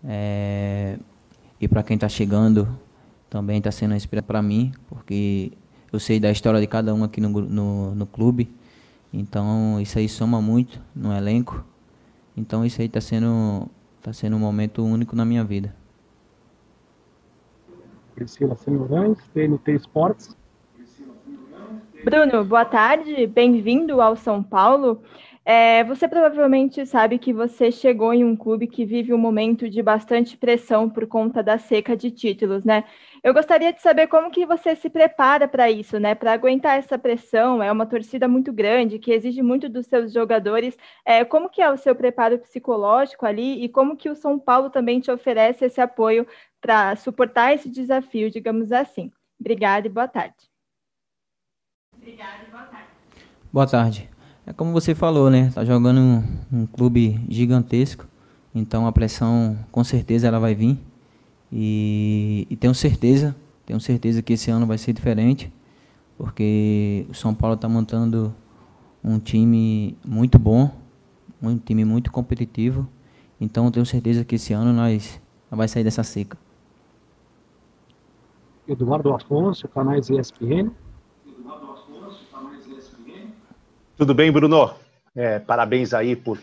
É, 0.03 0.97
e 1.61 1.67
para 1.67 1.83
quem 1.83 1.93
está 1.93 2.09
chegando, 2.09 2.67
também 3.29 3.59
está 3.59 3.71
sendo 3.71 3.93
inspiração 3.93 4.27
para 4.27 4.41
mim, 4.41 4.71
porque 4.89 5.51
eu 5.93 5.99
sei 5.99 6.19
da 6.19 6.31
história 6.31 6.59
de 6.59 6.65
cada 6.65 6.91
um 6.93 7.03
aqui 7.03 7.21
no, 7.21 7.29
no, 7.29 7.93
no, 7.93 8.07
clube. 8.07 8.51
Então 9.13 9.79
isso 9.79 9.99
aí 9.99 10.09
soma 10.09 10.41
muito 10.41 10.81
no 10.95 11.15
elenco. 11.15 11.63
Então 12.35 12.65
isso 12.65 12.81
aí 12.81 12.87
está 12.87 12.99
sendo, 12.99 13.69
tá 14.01 14.11
sendo 14.11 14.35
um 14.35 14.39
momento 14.39 14.83
único 14.83 15.15
na 15.15 15.23
minha 15.23 15.43
vida. 15.43 15.75
Priscila 18.15 18.55
Senhorães, 18.55 19.19
TNT 19.31 19.75
Esportes. 19.75 20.35
Bruno, 22.03 22.43
boa 22.43 22.65
tarde, 22.65 23.27
bem-vindo 23.27 24.01
ao 24.01 24.15
São 24.15 24.41
Paulo. 24.41 24.99
É, 25.43 25.83
você 25.85 26.07
provavelmente 26.07 26.85
sabe 26.85 27.17
que 27.17 27.33
você 27.33 27.71
chegou 27.71 28.13
em 28.13 28.23
um 28.23 28.35
clube 28.35 28.67
que 28.67 28.85
vive 28.85 29.11
um 29.11 29.17
momento 29.17 29.67
de 29.67 29.81
bastante 29.81 30.37
pressão 30.37 30.87
por 30.87 31.07
conta 31.07 31.41
da 31.41 31.57
seca 31.57 31.97
de 31.97 32.11
títulos, 32.11 32.63
né? 32.63 32.83
Eu 33.23 33.33
gostaria 33.33 33.73
de 33.73 33.81
saber 33.81 34.05
como 34.07 34.29
que 34.29 34.45
você 34.45 34.75
se 34.75 34.87
prepara 34.87 35.47
para 35.47 35.69
isso, 35.71 35.99
né? 35.99 36.13
Para 36.13 36.33
aguentar 36.33 36.77
essa 36.77 36.97
pressão, 36.97 37.61
é 37.61 37.71
uma 37.71 37.87
torcida 37.87 38.27
muito 38.27 38.53
grande 38.53 38.99
que 38.99 39.11
exige 39.11 39.41
muito 39.41 39.67
dos 39.67 39.87
seus 39.87 40.13
jogadores. 40.13 40.77
É, 41.03 41.25
como 41.25 41.49
que 41.49 41.61
é 41.61 41.71
o 41.71 41.77
seu 41.77 41.95
preparo 41.95 42.37
psicológico 42.37 43.25
ali 43.25 43.63
e 43.63 43.69
como 43.69 43.97
que 43.97 44.09
o 44.09 44.15
São 44.15 44.37
Paulo 44.37 44.69
também 44.69 44.99
te 44.99 45.09
oferece 45.11 45.65
esse 45.65 45.81
apoio 45.81 46.27
para 46.59 46.95
suportar 46.95 47.53
esse 47.53 47.67
desafio, 47.67 48.29
digamos 48.29 48.71
assim? 48.71 49.11
Obrigada 49.39 49.87
e 49.87 49.89
boa 49.89 50.07
tarde. 50.07 50.35
Obrigada 51.95 52.43
e 52.47 52.51
boa 52.51 52.63
tarde. 52.63 52.87
Boa 53.51 53.67
tarde. 53.67 54.20
É 54.51 54.53
como 54.53 54.73
você 54.73 54.93
falou, 54.93 55.29
né? 55.29 55.49
Tá 55.55 55.63
jogando 55.63 56.01
um, 56.01 56.23
um 56.51 56.65
clube 56.65 57.17
gigantesco, 57.29 58.05
então 58.53 58.85
a 58.85 58.91
pressão 58.91 59.57
com 59.71 59.81
certeza 59.81 60.27
ela 60.27 60.39
vai 60.39 60.53
vir. 60.53 60.77
E, 61.49 62.45
e 62.49 62.57
tenho 62.57 62.75
certeza, 62.75 63.33
tenho 63.65 63.79
certeza 63.79 64.21
que 64.21 64.33
esse 64.33 64.51
ano 64.51 64.65
vai 64.65 64.77
ser 64.77 64.91
diferente, 64.91 65.49
porque 66.17 67.05
o 67.09 67.13
São 67.13 67.33
Paulo 67.33 67.55
está 67.55 67.69
montando 67.69 68.35
um 69.01 69.19
time 69.19 69.97
muito 70.03 70.37
bom, 70.37 70.69
um 71.41 71.57
time 71.57 71.85
muito 71.85 72.11
competitivo. 72.11 72.85
Então 73.39 73.71
tenho 73.71 73.85
certeza 73.85 74.25
que 74.25 74.35
esse 74.35 74.51
ano 74.51 74.73
nós, 74.73 75.21
nós 75.49 75.57
vai 75.57 75.67
sair 75.69 75.85
dessa 75.85 76.03
seca. 76.03 76.37
Eduardo 78.67 79.13
Afonso, 79.13 79.65
canais 79.69 80.09
ESPN. 80.09 80.71
Tudo 84.01 84.15
bem, 84.15 84.31
Bruno? 84.31 84.73
É, 85.15 85.37
parabéns 85.37 85.93
aí 85.93 86.15
por 86.15 86.39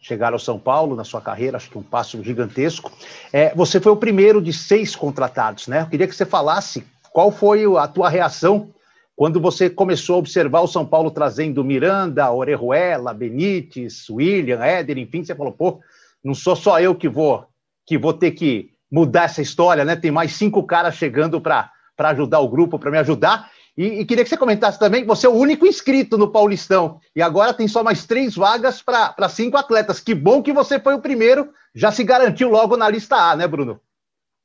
chegar 0.00 0.32
ao 0.32 0.38
São 0.38 0.60
Paulo 0.60 0.94
na 0.94 1.02
sua 1.02 1.20
carreira, 1.20 1.56
acho 1.56 1.68
que 1.68 1.76
um 1.76 1.82
passo 1.82 2.22
gigantesco. 2.22 2.92
É, 3.32 3.52
você 3.52 3.80
foi 3.80 3.90
o 3.90 3.96
primeiro 3.96 4.40
de 4.40 4.52
seis 4.52 4.94
contratados, 4.94 5.66
né? 5.66 5.80
Eu 5.80 5.86
queria 5.86 6.06
que 6.06 6.14
você 6.14 6.24
falasse 6.24 6.86
qual 7.12 7.32
foi 7.32 7.64
a 7.76 7.88
tua 7.88 8.08
reação 8.08 8.70
quando 9.16 9.40
você 9.40 9.68
começou 9.68 10.14
a 10.14 10.18
observar 10.20 10.60
o 10.60 10.68
São 10.68 10.86
Paulo 10.86 11.10
trazendo 11.10 11.64
Miranda, 11.64 12.30
Orejuela, 12.30 13.12
Benítez, 13.12 14.08
William, 14.08 14.62
Éder, 14.64 14.96
enfim, 14.96 15.24
você 15.24 15.34
falou, 15.34 15.52
pô, 15.52 15.80
não 16.22 16.32
sou 16.32 16.54
só 16.54 16.78
eu 16.78 16.94
que 16.94 17.08
vou 17.08 17.44
que 17.84 17.98
vou 17.98 18.12
ter 18.12 18.30
que 18.30 18.70
mudar 18.88 19.24
essa 19.24 19.42
história, 19.42 19.84
né? 19.84 19.96
Tem 19.96 20.12
mais 20.12 20.34
cinco 20.34 20.62
caras 20.62 20.94
chegando 20.94 21.40
para 21.40 21.72
ajudar 21.98 22.38
o 22.38 22.48
grupo, 22.48 22.78
para 22.78 22.92
me 22.92 22.98
ajudar. 22.98 23.50
E, 23.76 24.00
e, 24.00 24.04
queria 24.04 24.24
que 24.24 24.30
você 24.30 24.36
comentasse 24.36 24.78
também 24.78 25.02
que 25.02 25.06
você 25.06 25.26
é 25.26 25.30
o 25.30 25.34
único 25.34 25.66
inscrito 25.66 26.18
no 26.18 26.30
Paulistão. 26.30 27.00
E 27.14 27.22
agora 27.22 27.54
tem 27.54 27.68
só 27.68 27.82
mais 27.82 28.04
três 28.04 28.34
vagas 28.34 28.82
para 28.82 29.28
cinco 29.28 29.56
atletas. 29.56 30.00
Que 30.00 30.14
bom 30.14 30.42
que 30.42 30.52
você 30.52 30.78
foi 30.78 30.94
o 30.94 31.00
primeiro, 31.00 31.50
já 31.74 31.90
se 31.92 32.04
garantiu 32.04 32.50
logo 32.50 32.76
na 32.76 32.88
lista 32.88 33.16
A, 33.16 33.36
né, 33.36 33.46
Bruno? 33.46 33.80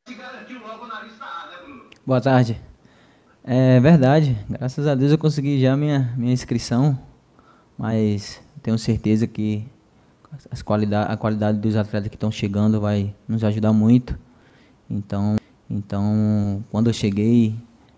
Se 0.08 0.14
garantiu 0.14 0.60
logo 0.60 0.86
na 0.86 1.02
lista 1.02 1.26
A, 1.26 1.48
né, 1.48 1.58
Bruno? 1.64 1.84
Boa 2.06 2.22
tarde. 2.22 2.62
É 3.44 3.80
verdade. 3.80 4.38
Graças 4.50 4.88
a 4.88 4.96
Deus 4.96 5.12
eu 5.12 5.18
consegui 5.18 5.60
já 5.60 5.76
minha, 5.76 6.14
minha 6.18 6.34
inscrição. 6.34 6.98
Mas 7.78 8.42
tenho 8.62 8.78
certeza 8.78 9.28
que 9.28 9.68
as 10.52 10.62
qualidade, 10.62 11.12
a 11.12 11.18
qualidade 11.18 11.60
dos 11.60 11.76
atletas 11.76 12.10
que 12.10 12.16
estão 12.16 12.32
chegando 12.32 12.80
vai 12.80 13.14
nos 13.28 13.44
ajudar 13.44 13.74
muito. 13.74 14.18
Então, 14.90 15.36
então 15.70 16.64
quando 16.72 16.90
eu 16.90 16.94
cheguei, 16.94 17.56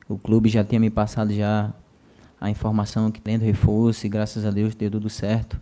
o 0.07 0.17
clube 0.17 0.49
já 0.49 0.63
tinha 0.63 0.79
me 0.79 0.89
passado 0.89 1.33
já 1.33 1.73
a 2.39 2.49
informação 2.49 3.11
que 3.11 3.19
tendo 3.19 3.41
reforço 3.41 4.05
e 4.05 4.09
graças 4.09 4.45
a 4.45 4.51
Deus 4.51 4.75
deu 4.75 4.89
tudo 4.89 5.09
certo. 5.09 5.59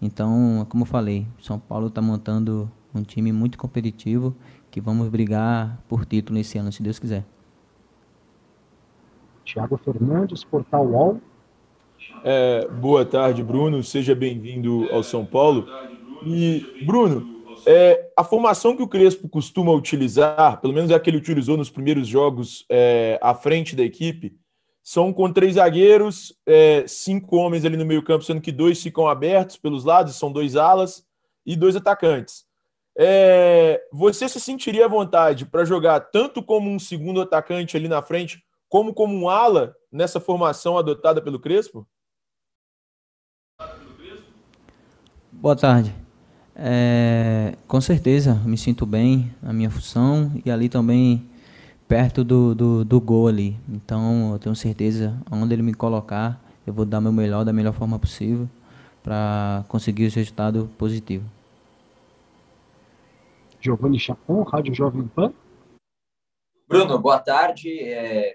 Então, 0.00 0.66
como 0.68 0.82
eu 0.82 0.86
falei, 0.86 1.26
São 1.38 1.58
Paulo 1.58 1.86
está 1.86 2.02
montando 2.02 2.70
um 2.94 3.02
time 3.02 3.32
muito 3.32 3.56
competitivo 3.56 4.34
que 4.70 4.80
vamos 4.80 5.08
brigar 5.08 5.80
por 5.88 6.04
título 6.04 6.38
esse 6.38 6.58
ano, 6.58 6.70
se 6.70 6.82
Deus 6.82 6.98
quiser. 6.98 7.24
Tiago 9.44 9.78
Fernandes, 9.78 10.44
Portal 10.44 10.86
UOL. 10.86 11.20
É, 12.22 12.68
boa 12.68 13.04
tarde, 13.04 13.42
Bruno. 13.42 13.82
Seja 13.82 14.14
bem-vindo 14.14 14.86
ao 14.92 15.02
São 15.02 15.24
Paulo. 15.24 15.66
E, 16.24 16.84
Bruno, 16.84 17.35
é, 17.66 18.12
a 18.16 18.22
formação 18.22 18.76
que 18.76 18.82
o 18.82 18.88
Crespo 18.88 19.28
costuma 19.28 19.72
utilizar, 19.72 20.60
pelo 20.60 20.72
menos 20.72 20.90
é 20.90 20.94
a 20.94 21.00
que 21.00 21.10
ele 21.10 21.16
utilizou 21.16 21.56
nos 21.56 21.68
primeiros 21.68 22.06
jogos 22.06 22.64
é, 22.70 23.18
à 23.20 23.34
frente 23.34 23.74
da 23.74 23.82
equipe, 23.82 24.38
são 24.82 25.12
com 25.12 25.32
três 25.32 25.54
zagueiros, 25.54 26.32
é, 26.46 26.84
cinco 26.86 27.36
homens 27.36 27.64
ali 27.64 27.76
no 27.76 27.84
meio-campo, 27.84 28.24
sendo 28.24 28.40
que 28.40 28.52
dois 28.52 28.80
ficam 28.80 29.08
abertos 29.08 29.56
pelos 29.56 29.84
lados, 29.84 30.14
são 30.14 30.30
dois 30.30 30.54
alas 30.54 31.04
e 31.44 31.56
dois 31.56 31.74
atacantes. 31.74 32.46
É, 32.96 33.82
você 33.92 34.28
se 34.28 34.38
sentiria 34.38 34.84
à 34.84 34.88
vontade 34.88 35.44
para 35.44 35.64
jogar 35.64 35.98
tanto 35.98 36.40
como 36.42 36.70
um 36.70 36.78
segundo 36.78 37.20
atacante 37.20 37.76
ali 37.76 37.88
na 37.88 38.00
frente, 38.00 38.42
como 38.68 38.94
como 38.94 39.12
um 39.14 39.28
ala 39.28 39.74
nessa 39.90 40.20
formação 40.20 40.78
adotada 40.78 41.20
pelo 41.20 41.40
Crespo? 41.40 41.86
Boa 45.32 45.56
tarde. 45.56 46.05
É, 46.58 47.54
com 47.68 47.80
certeza, 47.80 48.34
me 48.34 48.56
sinto 48.56 48.86
bem 48.86 49.30
na 49.42 49.52
minha 49.52 49.70
função 49.70 50.32
e 50.42 50.50
ali 50.50 50.70
também 50.70 51.22
perto 51.86 52.24
do, 52.24 52.54
do, 52.54 52.84
do 52.84 53.00
gol 53.00 53.28
ali. 53.28 53.56
Então, 53.68 54.32
eu 54.32 54.38
tenho 54.38 54.56
certeza, 54.56 55.20
onde 55.30 55.54
ele 55.54 55.62
me 55.62 55.74
colocar, 55.74 56.40
eu 56.66 56.72
vou 56.72 56.84
dar 56.84 57.00
meu 57.00 57.12
melhor 57.12 57.44
da 57.44 57.52
melhor 57.52 57.74
forma 57.74 57.98
possível 57.98 58.48
para 59.02 59.64
conseguir 59.68 60.06
o 60.06 60.10
resultado 60.10 60.70
positivo. 60.78 61.24
Giovanni 63.60 63.98
Chapon, 63.98 64.42
Rádio 64.42 64.74
Jovem 64.74 65.06
Pan. 65.08 65.32
Bruno, 66.66 66.98
boa 66.98 67.18
tarde. 67.18 67.68
É, 67.80 68.34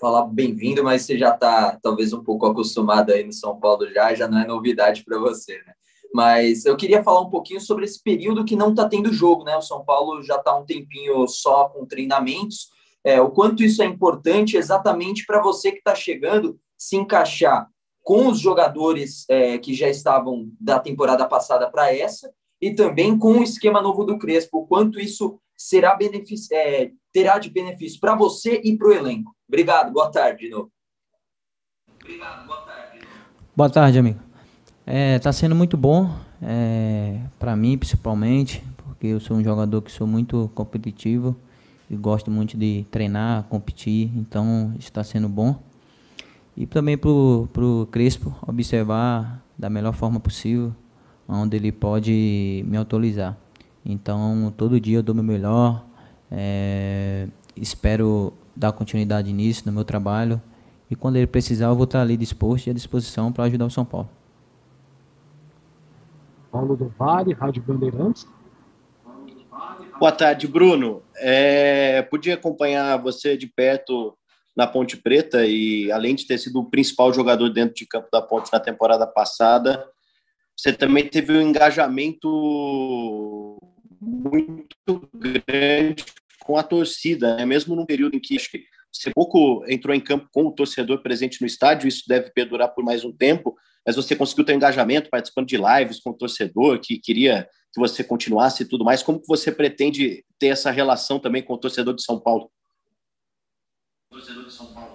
falar 0.00 0.26
bem-vindo, 0.26 0.82
mas 0.82 1.02
você 1.02 1.16
já 1.16 1.34
está 1.34 1.78
talvez 1.82 2.12
um 2.12 2.22
pouco 2.22 2.46
acostumado 2.46 3.12
aí 3.12 3.24
no 3.24 3.32
São 3.32 3.58
Paulo 3.58 3.90
já, 3.92 4.14
já 4.14 4.26
não 4.28 4.38
é 4.38 4.46
novidade 4.46 5.04
para 5.04 5.18
você, 5.18 5.58
né? 5.66 5.74
Mas 6.12 6.64
eu 6.64 6.76
queria 6.76 7.02
falar 7.02 7.20
um 7.20 7.30
pouquinho 7.30 7.60
sobre 7.60 7.84
esse 7.84 8.02
período 8.02 8.44
que 8.44 8.56
não 8.56 8.70
está 8.70 8.88
tendo 8.88 9.12
jogo, 9.12 9.44
né? 9.44 9.56
O 9.56 9.62
São 9.62 9.84
Paulo 9.84 10.22
já 10.22 10.36
está 10.36 10.56
um 10.56 10.64
tempinho 10.64 11.26
só 11.28 11.68
com 11.68 11.86
treinamentos. 11.86 12.68
É, 13.04 13.20
o 13.20 13.30
quanto 13.30 13.62
isso 13.62 13.82
é 13.82 13.86
importante 13.86 14.56
exatamente 14.56 15.24
para 15.24 15.40
você 15.40 15.72
que 15.72 15.78
está 15.78 15.94
chegando 15.94 16.58
se 16.76 16.96
encaixar 16.96 17.68
com 18.02 18.28
os 18.28 18.40
jogadores 18.40 19.24
é, 19.28 19.58
que 19.58 19.72
já 19.74 19.88
estavam 19.88 20.50
da 20.60 20.78
temporada 20.78 21.26
passada 21.26 21.70
para 21.70 21.94
essa 21.94 22.32
e 22.60 22.74
também 22.74 23.16
com 23.16 23.38
o 23.38 23.42
esquema 23.42 23.80
novo 23.80 24.04
do 24.04 24.18
Crespo. 24.18 24.58
O 24.58 24.66
quanto 24.66 24.98
isso 24.98 25.40
será 25.56 25.94
benefício, 25.94 26.54
é, 26.56 26.90
terá 27.12 27.38
de 27.38 27.50
benefício 27.50 28.00
para 28.00 28.14
você 28.14 28.60
e 28.64 28.76
para 28.76 28.88
o 28.88 28.92
elenco. 28.92 29.34
Obrigado, 29.48 29.92
boa 29.92 30.10
tarde 30.10 30.44
de 30.44 30.50
novo. 30.50 30.72
Obrigado, 32.02 32.46
boa 32.46 32.60
tarde. 32.62 33.00
Boa 33.54 33.70
tarde, 33.70 33.98
amigo. 33.98 34.29
Está 34.80 34.92
é, 34.92 35.18
tá 35.18 35.32
sendo 35.32 35.54
muito 35.54 35.76
bom, 35.76 36.10
é, 36.42 37.20
para 37.38 37.54
mim 37.54 37.76
principalmente, 37.76 38.62
porque 38.84 39.08
eu 39.08 39.20
sou 39.20 39.36
um 39.36 39.44
jogador 39.44 39.82
que 39.82 39.92
sou 39.92 40.06
muito 40.06 40.50
competitivo 40.54 41.36
e 41.88 41.96
gosto 41.96 42.30
muito 42.30 42.56
de 42.56 42.86
treinar, 42.90 43.44
competir, 43.44 44.10
então 44.16 44.74
está 44.78 45.04
sendo 45.04 45.28
bom. 45.28 45.56
E 46.56 46.66
também 46.66 46.96
para 46.96 47.10
o 47.10 47.88
Crespo 47.90 48.34
observar 48.46 49.44
da 49.56 49.70
melhor 49.70 49.92
forma 49.92 50.18
possível 50.18 50.74
onde 51.28 51.56
ele 51.56 51.70
pode 51.70 52.64
me 52.66 52.76
autorizar. 52.76 53.36
Então 53.84 54.52
todo 54.56 54.80
dia 54.80 54.98
eu 54.98 55.02
dou 55.02 55.14
meu 55.14 55.24
melhor, 55.24 55.84
é, 56.30 57.28
espero 57.54 58.32
dar 58.56 58.72
continuidade 58.72 59.32
nisso, 59.32 59.62
no 59.66 59.72
meu 59.72 59.84
trabalho. 59.84 60.40
E 60.90 60.96
quando 60.96 61.16
ele 61.16 61.26
precisar, 61.26 61.66
eu 61.66 61.76
vou 61.76 61.84
estar 61.84 62.00
ali 62.00 62.16
disposto 62.16 62.66
e 62.66 62.70
à 62.70 62.72
disposição 62.72 63.30
para 63.30 63.44
ajudar 63.44 63.66
o 63.66 63.70
São 63.70 63.84
Paulo. 63.84 64.08
Paulo 66.50 66.76
do 66.76 66.88
Vale, 66.88 67.32
Rádio 67.32 67.62
Bandeirantes. 67.62 68.26
Boa 69.98 70.12
tarde, 70.12 70.48
Bruno. 70.48 71.02
É, 71.16 72.02
podia 72.02 72.34
acompanhar 72.34 72.96
você 72.96 73.36
de 73.36 73.46
perto 73.46 74.16
na 74.56 74.66
Ponte 74.66 74.96
Preta 74.96 75.46
e, 75.46 75.92
além 75.92 76.14
de 76.14 76.26
ter 76.26 76.38
sido 76.38 76.60
o 76.60 76.70
principal 76.70 77.12
jogador 77.12 77.48
dentro 77.50 77.74
de 77.74 77.86
campo 77.86 78.08
da 78.12 78.20
Ponte 78.20 78.52
na 78.52 78.58
temporada 78.58 79.06
passada, 79.06 79.86
você 80.56 80.72
também 80.72 81.06
teve 81.06 81.32
um 81.32 81.42
engajamento 81.42 83.58
muito 84.00 85.08
grande 85.14 86.04
com 86.44 86.56
a 86.56 86.62
torcida, 86.62 87.36
né? 87.36 87.44
mesmo 87.44 87.76
num 87.76 87.86
período 87.86 88.16
em 88.16 88.20
que 88.20 88.36
acho 88.36 88.50
que 88.50 88.64
você 88.92 89.10
pouco 89.14 89.64
entrou 89.68 89.94
em 89.94 90.00
campo 90.00 90.28
com 90.32 90.46
o 90.46 90.52
torcedor 90.52 91.02
presente 91.02 91.40
no 91.40 91.46
estádio, 91.46 91.86
isso 91.86 92.04
deve 92.08 92.30
perdurar 92.30 92.74
por 92.74 92.82
mais 92.82 93.04
um 93.04 93.12
tempo, 93.12 93.54
mas 93.90 93.96
você 93.96 94.14
conseguiu 94.14 94.44
ter 94.44 94.54
engajamento 94.54 95.10
participando 95.10 95.48
de 95.48 95.56
lives 95.56 95.98
com 95.98 96.10
o 96.10 96.14
torcedor 96.14 96.78
que 96.78 96.96
queria 96.96 97.48
que 97.72 97.80
você 97.80 98.04
continuasse 98.04 98.62
e 98.62 98.66
tudo 98.66 98.84
mais. 98.84 99.02
Como 99.02 99.18
que 99.18 99.26
você 99.26 99.50
pretende 99.50 100.24
ter 100.38 100.46
essa 100.46 100.70
relação 100.70 101.18
também 101.18 101.42
com 101.42 101.54
o 101.54 101.58
torcedor 101.58 101.92
de 101.94 102.04
São 102.04 102.20
Paulo? 102.20 102.48
Torcedor 104.12 104.44
de 104.44 104.52
São 104.52 104.66
Paulo. 104.66 104.92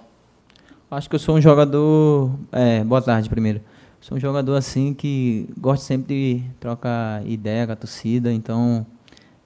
Acho 0.90 1.10
que 1.10 1.16
eu 1.16 1.20
sou 1.20 1.36
um 1.36 1.42
jogador. 1.42 2.32
É, 2.54 2.86
boa 2.86 3.02
tarde, 3.02 3.30
primeiro. 3.30 3.62
Sou 4.00 4.16
um 4.16 4.20
jogador 4.20 4.56
assim 4.56 4.94
que 4.94 5.46
gosto 5.58 5.84
sempre 5.84 6.08
de 6.08 6.44
trocar 6.58 7.26
ideia 7.28 7.66
com 7.66 7.74
a 7.74 7.76
torcida, 7.76 8.32
então 8.32 8.88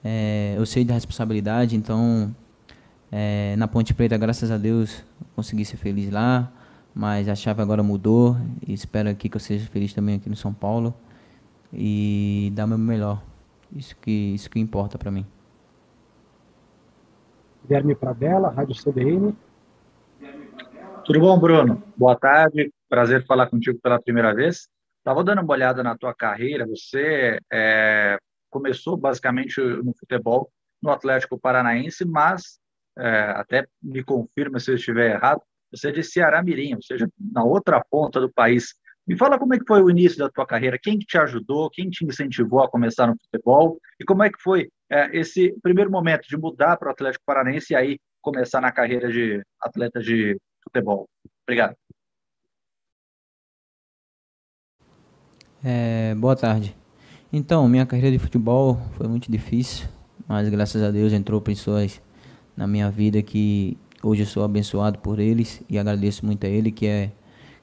é, 0.04 0.54
eu 0.56 0.64
sei 0.64 0.84
da 0.84 0.94
responsabilidade, 0.94 1.74
então 1.74 2.32
é, 3.10 3.56
na 3.56 3.66
Ponte 3.66 3.92
Preta, 3.94 4.16
graças 4.16 4.48
a 4.52 4.56
Deus, 4.56 5.02
consegui 5.34 5.64
ser 5.64 5.76
feliz 5.76 6.08
lá, 6.12 6.52
mas 6.94 7.28
a 7.28 7.34
chave 7.34 7.62
agora 7.62 7.82
mudou 7.82 8.36
e 8.66 8.72
espero 8.72 9.08
aqui 9.08 9.28
que 9.28 9.36
eu 9.36 9.40
seja 9.40 9.68
feliz 9.68 9.92
também 9.92 10.16
aqui 10.16 10.28
no 10.28 10.36
São 10.36 10.52
Paulo 10.52 10.94
e 11.72 12.50
dar 12.54 12.66
meu 12.66 12.78
melhor. 12.78 13.22
Isso 13.74 13.96
que, 13.96 14.34
isso 14.34 14.50
que 14.50 14.58
importa 14.58 14.98
para 14.98 15.10
mim. 15.10 15.24
Guilherme 17.64 17.94
Pradella, 17.94 18.50
Rádio 18.50 18.74
CBN. 18.74 19.34
Tudo 21.04 21.20
bom, 21.20 21.38
Bruno? 21.38 21.82
Boa 21.96 22.16
tarde, 22.16 22.72
prazer 22.88 23.24
falar 23.26 23.46
contigo 23.46 23.78
pela 23.80 24.00
primeira 24.00 24.34
vez. 24.34 24.68
Estava 24.98 25.24
dando 25.24 25.42
uma 25.42 25.52
olhada 25.52 25.82
na 25.82 25.96
tua 25.96 26.14
carreira, 26.14 26.66
você 26.66 27.38
é, 27.50 28.18
começou 28.50 28.96
basicamente 28.96 29.60
no 29.60 29.94
futebol 29.94 30.50
no 30.82 30.90
Atlético 30.90 31.38
Paranaense, 31.38 32.04
mas 32.04 32.58
é, 32.98 33.32
até 33.36 33.66
me 33.82 34.02
confirma 34.02 34.58
se 34.58 34.70
eu 34.70 34.74
estiver 34.74 35.12
errado, 35.14 35.42
você 35.70 35.88
é 35.88 35.92
de 35.92 36.02
Ceará 36.02 36.42
Mirim, 36.42 36.74
ou 36.74 36.82
seja, 36.82 37.08
na 37.18 37.44
outra 37.44 37.82
ponta 37.90 38.20
do 38.20 38.32
país. 38.32 38.74
Me 39.06 39.16
fala 39.16 39.38
como 39.38 39.54
é 39.54 39.58
que 39.58 39.66
foi 39.66 39.82
o 39.82 39.90
início 39.90 40.18
da 40.18 40.28
tua 40.28 40.46
carreira, 40.46 40.78
quem 40.80 40.98
te 40.98 41.18
ajudou, 41.18 41.70
quem 41.70 41.88
te 41.90 42.04
incentivou 42.04 42.62
a 42.62 42.70
começar 42.70 43.06
no 43.06 43.16
futebol 43.24 43.78
e 43.98 44.04
como 44.04 44.22
é 44.22 44.30
que 44.30 44.40
foi 44.40 44.68
é, 44.90 45.18
esse 45.18 45.54
primeiro 45.62 45.90
momento 45.90 46.28
de 46.28 46.36
mudar 46.36 46.76
para 46.76 46.88
o 46.88 46.92
Atlético 46.92 47.24
Paranaense 47.24 47.72
e 47.72 47.76
aí 47.76 47.98
começar 48.20 48.60
na 48.60 48.70
carreira 48.70 49.10
de 49.10 49.42
atleta 49.60 50.00
de 50.00 50.36
futebol. 50.62 51.08
Obrigado. 51.44 51.74
É, 55.64 56.14
boa 56.14 56.36
tarde. 56.36 56.74
Então, 57.32 57.68
minha 57.68 57.86
carreira 57.86 58.10
de 58.10 58.18
futebol 58.18 58.76
foi 58.92 59.06
muito 59.06 59.30
difícil, 59.30 59.88
mas 60.26 60.48
graças 60.48 60.82
a 60.82 60.90
Deus 60.90 61.12
entrou 61.12 61.40
pessoas 61.40 62.02
na 62.56 62.66
minha 62.66 62.90
vida 62.90 63.22
que 63.22 63.78
hoje 64.02 64.22
eu 64.22 64.26
sou 64.26 64.44
abençoado 64.44 64.98
por 64.98 65.18
eles 65.18 65.62
e 65.68 65.78
agradeço 65.78 66.24
muito 66.24 66.46
a 66.46 66.48
ele, 66.48 66.70
que 66.70 66.86
é 66.86 67.10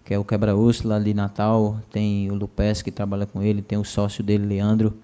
que 0.07 0.13
é 0.13 0.17
o 0.17 0.23
quebra-osso 0.23 0.87
lá 0.87 0.97
de 0.99 1.13
Natal, 1.13 1.81
tem 1.91 2.31
o 2.31 2.33
Lupes 2.33 2.81
que 2.81 2.89
trabalha 2.89 3.25
com 3.25 3.43
ele, 3.43 3.61
tem 3.61 3.77
o 3.77 3.83
sócio 3.83 4.23
dele, 4.23 4.45
Leandro. 4.45 4.97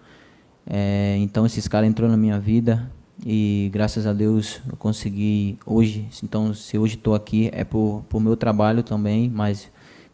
É, 0.66 1.18
então 1.20 1.46
esses 1.46 1.68
caras 1.68 1.90
entrou 1.90 2.10
na 2.10 2.16
minha 2.16 2.40
vida 2.40 2.90
e 3.26 3.70
graças 3.74 4.08
a 4.08 4.14
Deus 4.14 4.62
eu 4.66 4.78
consegui 4.78 5.58
hoje. 5.66 6.08
Então 6.24 6.54
se 6.54 6.78
hoje 6.78 6.96
estou 6.96 7.16
aqui 7.16 7.50
é 7.52 7.66
por, 7.66 8.06
por 8.08 8.22
meu 8.22 8.38
trabalho 8.38 8.82
também, 8.82 9.30
mas 9.30 9.70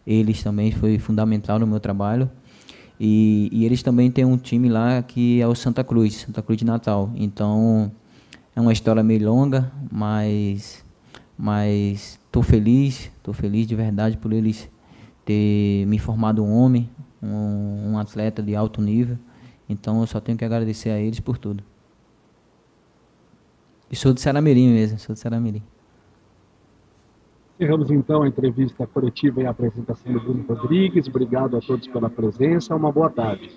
eles 0.08 0.42
também 0.42 0.72
foi 0.72 0.98
fundamental 0.98 1.60
no 1.60 1.68
meu 1.68 1.80
trabalho. 1.80 2.28
E, 3.00 3.48
e, 3.52 3.66
eles 3.66 3.84
também 3.84 4.12
têm 4.12 4.26
um 4.26 4.38
time 4.38 4.68
lá 4.68 5.02
que 5.04 5.40
é 5.40 5.48
o 5.48 5.56
Santa 5.56 5.84
Cruz, 5.84 6.26
Santa 6.26 6.42
Cruz 6.42 6.58
de 6.58 6.66
Natal. 6.66 7.12
Então 7.16 7.92
é 8.56 8.60
uma 8.60 8.74
história 8.74 9.04
meio 9.04 9.26
longa, 9.26 9.72
mas 9.92 10.84
mas 11.41 12.19
estou 12.25 12.43
feliz, 12.43 13.10
estou 13.15 13.34
feliz 13.34 13.65
de 13.65 13.74
verdade 13.74 14.17
por 14.17 14.34
eles 14.34 14.69
ter 15.24 15.86
me 15.88 15.98
formado 15.98 16.43
um 16.43 16.51
homem, 16.51 16.89
um, 17.24 17.93
um 17.93 17.98
atleta 17.98 18.43
de 18.43 18.53
alto 18.58 18.81
nível. 18.81 19.17
Então 19.69 20.01
eu 20.01 20.08
só 20.08 20.19
tenho 20.19 20.38
que 20.38 20.43
agradecer 20.43 20.89
a 20.89 21.00
eles 21.00 21.22
por 21.22 21.38
tudo. 21.38 21.63
E 23.89 23.96
sou 23.96 24.12
de 24.12 24.19
Saramirim 24.19 24.67
mesmo, 24.74 25.00
sou 25.00 25.13
de 25.13 25.19
Saramirim. 25.22 25.63
Encerramos 27.58 27.89
então 27.89 28.24
a 28.24 28.27
entrevista 28.27 28.86
coletiva 28.86 29.41
e 29.41 29.46
a 29.46 29.51
apresentação 29.51 30.12
do 30.12 30.19
Bruno 30.19 30.43
Rodrigues. 30.46 31.08
Obrigado 31.08 31.55
a 31.55 31.62
todos 31.62 31.88
pela 31.88 32.10
presença. 32.10 32.75
Uma 32.75 32.91
boa 32.91 33.10
tarde. 33.10 33.50